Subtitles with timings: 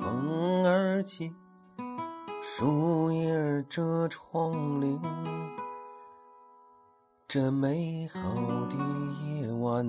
[0.00, 1.30] 风儿轻，
[2.42, 3.30] 树叶
[3.68, 4.50] 遮窗
[4.80, 4.98] 棂。
[7.28, 8.18] 这美好
[8.70, 8.76] 的
[9.26, 9.84] 夜晚，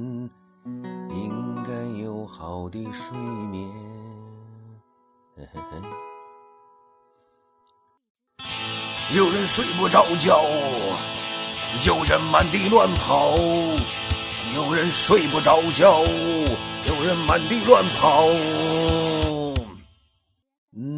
[0.66, 1.72] 应该
[2.04, 3.66] 有好的睡眠。
[5.38, 5.78] 嘿嘿嘿。
[9.16, 10.42] 有人睡不着觉，
[11.86, 13.38] 有人满地乱跑，
[14.54, 18.28] 有人睡不着觉，有人满地乱跑。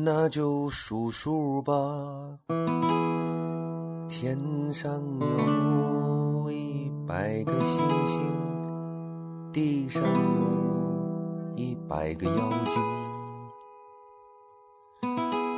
[0.06, 1.74] 那就数数吧，
[4.10, 4.38] 天
[4.74, 8.20] 上有一百个星星，
[9.54, 10.10] 地上有
[11.56, 12.36] 一百个妖
[12.66, 12.74] 精。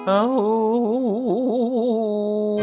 [0.06, 2.62] 啊呜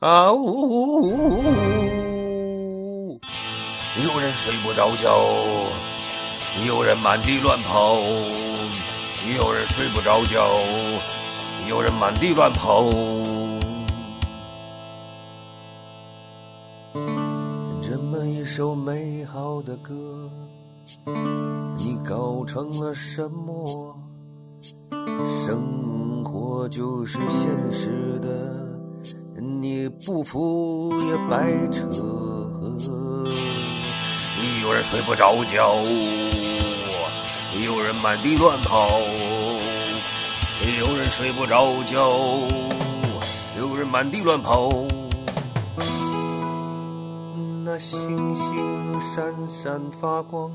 [0.00, 1.40] 啊呜！
[4.02, 5.18] 有人睡不着觉，
[6.66, 7.96] 有人满地乱跑。
[9.32, 10.46] 有人睡不着觉，
[11.66, 12.84] 有人满地乱跑。
[17.80, 19.94] 这么一首美好的歌，
[21.78, 23.96] 你搞成了什么？
[25.24, 28.28] 生活就是现实的，
[29.40, 31.86] 你不服也白扯。
[34.62, 35.74] 有人睡不着觉。
[37.62, 39.00] 有人满地乱跑，
[40.78, 42.10] 有人睡不着觉，
[43.56, 44.70] 有人满地乱跑。
[47.64, 50.50] 那星星闪闪发光，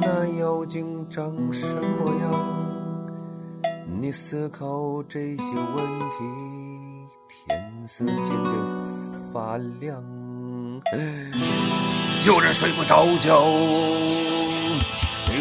[0.00, 2.32] 那妖精长什么样？
[4.00, 5.42] 你思考这些
[5.74, 6.24] 问题，
[7.28, 8.52] 天色渐渐
[9.32, 10.02] 发亮。
[12.24, 13.44] 有人睡不着觉。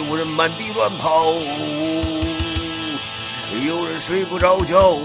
[0.10, 1.34] 有人满地乱跑，
[3.64, 4.98] 有人睡不着觉，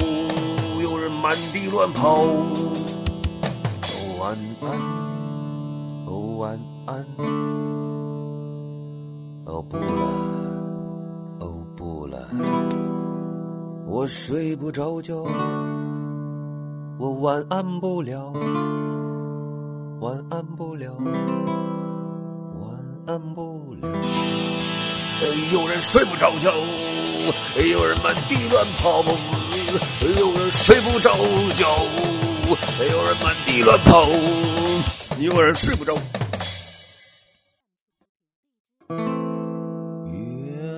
[0.81, 2.23] 有人满地乱跑。
[2.23, 2.49] 哦
[4.19, 4.81] 晚安，
[6.07, 7.07] 哦晚安，
[9.45, 9.85] 哦不了，
[11.41, 12.19] 哦不了，
[13.87, 15.17] 我睡不着觉，
[16.99, 18.33] 我晚安不了，
[20.01, 20.97] 晚安不了，
[22.59, 23.87] 晚安不了。
[25.53, 26.53] 有人睡不着觉，
[27.63, 29.03] 有人满地乱跑，
[30.19, 31.15] 有人睡不着
[31.55, 31.67] 觉，
[32.81, 34.07] 有人满地乱跑，
[35.19, 35.95] 有人睡不着。
[38.89, 38.97] 月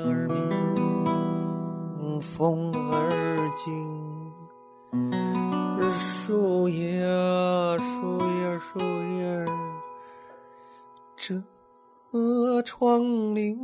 [0.04, 3.72] 儿明，风儿静，
[5.90, 7.00] 树叶，
[7.78, 8.78] 树叶，树
[9.16, 9.46] 叶，
[11.16, 13.56] 遮窗棂。